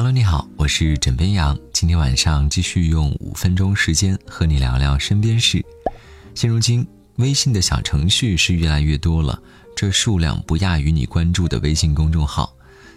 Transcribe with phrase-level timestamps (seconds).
[0.00, 1.58] Hello，你好，我是枕边羊。
[1.74, 5.62] 今天晚上继续用五分钟时间和你聊聊身边事。
[6.34, 6.86] 现如今，
[7.16, 9.38] 微信的小程序是越来越多了，
[9.76, 12.50] 这数量不亚于你关注的微信公众号。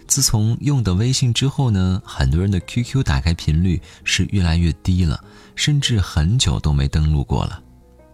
[0.06, 5.22] 自从用的微信之后呢，很多人的 QQ 打开频率是越来越低了，
[5.54, 7.62] 甚至很久都没登录过了。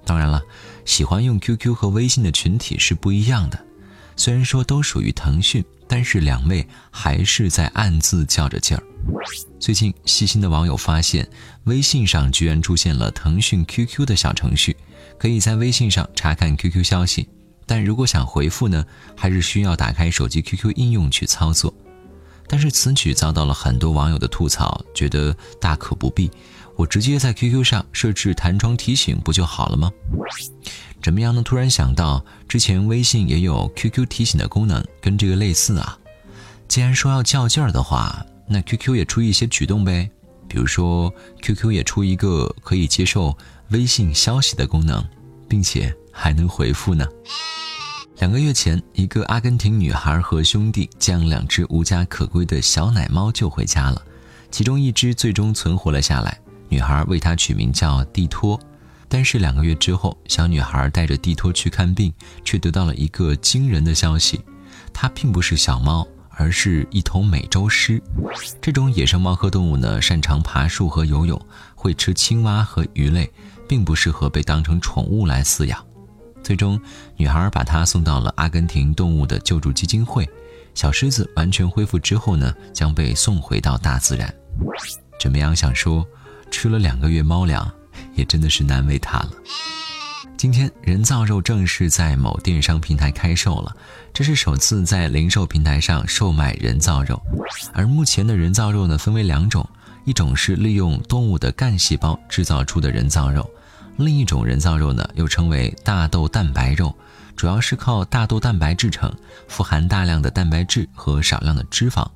[0.05, 0.43] 当然了，
[0.85, 3.67] 喜欢用 QQ 和微信的群体是不一样的。
[4.21, 8.83] 虽然说都属于腾讯，但是两位还是在暗自较着劲儿。
[9.59, 11.27] 最近，细心的网友发现，
[11.65, 14.77] 微信上居然出现了腾讯 QQ 的小程序，
[15.19, 17.31] 可以在微信上查看 QQ 消息。
[17.65, 18.85] 但如果想回复呢，
[19.17, 21.73] 还是需要打开手机 QQ 应用去操作。
[22.47, 26.31] 但是此举遭到了很多网友的吐槽，觉得大可不必，
[26.77, 29.91] 我直接在 QQ 上设置弹窗提醒不就好了吗？
[31.03, 31.43] 怎么样呢？
[31.43, 35.99] 突然想到，之前微信也有 QQ 提醒的功能，跟这个类似啊。
[36.69, 40.11] 既然说要较劲儿的话，那 QQ 也出一些举动呗。
[40.47, 43.37] 比如说，QQ 也出一个可以接受
[43.71, 45.03] 微信消息的功能，
[45.49, 47.07] 并且还能回复呢。
[48.19, 54.03] 两个月前，一个阿根廷女孩和兄弟将两只无家可归的小奶猫救回家了，
[54.51, 56.39] 其中一只最终存活了下来。
[56.69, 58.61] 女孩为它取名叫蒂托。
[59.13, 64.41] 但是两个月之后，小女孩带着蒂托去看病，却得到了一个惊人的消息：
[64.95, 68.01] 它并不是小猫，而是一头美洲狮。
[68.63, 71.39] 这种野生猫科动物呢，擅长爬树和游泳，
[71.75, 73.29] 会吃青蛙和鱼类，
[73.69, 75.85] 并不适合被当成宠物来饲养。
[76.41, 76.81] 最终，
[77.17, 80.27] 女孩把它送到了阿根廷动物的救助基金会。
[80.73, 84.33] 小狮子完全恢复之后呢，将被送回到大自然。
[85.21, 85.55] 怎么样？
[85.55, 86.07] 想说，
[86.49, 87.69] 吃了两个月猫粮。
[88.15, 89.31] 也真的是难为他了。
[90.37, 93.77] 今天人造肉正式在某电商平台开售了，
[94.13, 97.21] 这是首次在零售平台上售卖人造肉。
[97.75, 99.69] 而目前的人造肉呢，分为两种，
[100.07, 103.49] 一种是利用动物的干细胞制造出的人造肉，
[103.99, 106.95] 另一种人造肉呢，又称为大豆蛋白肉。
[107.41, 109.11] 主要是靠大豆蛋白制成，
[109.49, 112.07] 富含大量的蛋白质和少量的脂肪。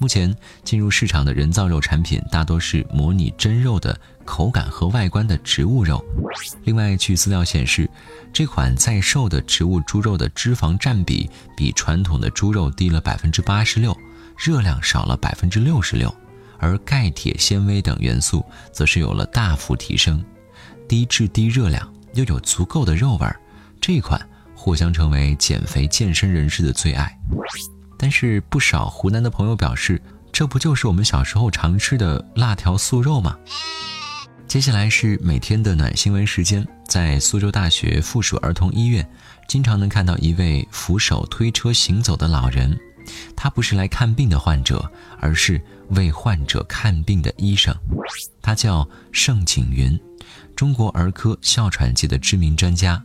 [0.00, 0.34] 目前
[0.64, 3.94] 进入市场的人造肉产品大多是模拟真肉的
[4.24, 6.02] 口感和外观的植物肉。
[6.64, 7.86] 另外，据资料显示，
[8.32, 13.94] 这款在售的植物猪肉的脂肪占比比传统的猪肉低了百分之八十六，
[14.38, 16.10] 热量少了百分之六十六，
[16.56, 20.24] 而钙、铁、纤维等元素则是有了大幅提升，
[20.88, 23.38] 低质低热量，又有足够的肉味儿。
[23.78, 24.18] 这款。
[24.62, 27.18] 或将成为减肥健身人士的最爱，
[27.98, 30.00] 但是不少湖南的朋友表示，
[30.30, 33.36] 这不就是我们小时候常吃的辣条素肉吗？
[34.46, 39.04] 接下来是每天的暖新闻时间，在苏州大学附属儿童医院，
[39.48, 42.78] 经常能看到一位扶手推车行走的老人，
[43.34, 47.74] 他不是来看病的患者，而是为患者看病的医生，
[48.40, 49.98] 他叫盛景云，
[50.54, 53.02] 中国儿科哮喘界的知名专家。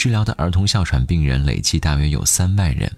[0.00, 2.90] 治疗的儿童哮喘病人累计大约有三万人，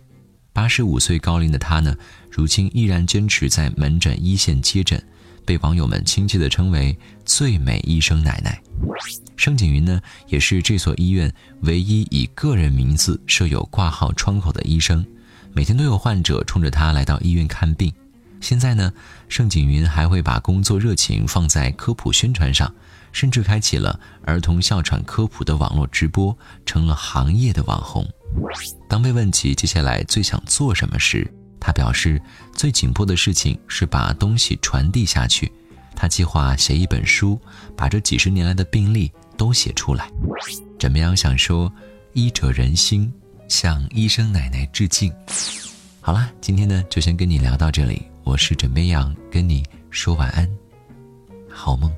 [0.53, 1.97] 八十五岁高龄的他呢，
[2.31, 5.05] 如今依然坚持在门诊一线接诊，
[5.45, 6.97] 被网友们亲切地称为
[7.27, 8.63] “最美医生奶奶”。
[9.35, 15.05] 盛景云呢，也是这所医院唯一以个人名字设有挂号窗口的医生，
[15.53, 17.93] 每天都有患者冲着他来到医院看病。
[18.43, 18.93] 现在呢，
[19.31, 22.71] 盛景云还会把工作热情放在科普宣传上。
[23.15, 28.09] 甚至开启了儿童哮喘科普的网络直播，成了行业的网红。
[28.89, 31.31] 当被问起接下来最想做什么时，
[31.61, 32.19] 他表示
[32.55, 35.53] 最紧迫的事情是把东西传递下去。
[35.95, 37.39] 他计划写一本书，
[37.77, 40.11] 把这几十年来的病例都写出来。
[40.79, 41.15] 怎么样？
[41.15, 41.71] 想说
[42.15, 43.13] 医者仁心，
[43.47, 45.13] 向医生奶奶致敬。
[46.01, 48.12] 好了，今天呢就先跟你聊到这里。
[48.25, 50.49] 我是枕边羊，跟你说晚安，
[51.51, 51.93] 好梦。